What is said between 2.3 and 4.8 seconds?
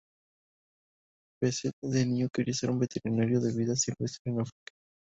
quería ser un veterinario de vida silvestre en África.